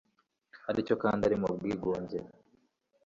ari 0.69 0.81
cyo 0.87 0.95
kandi 1.03 1.21
ari 1.27 1.35
mu 1.41 1.47
bwigunge 1.55 2.17